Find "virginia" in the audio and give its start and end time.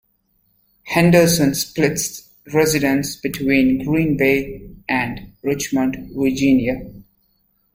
6.15-6.81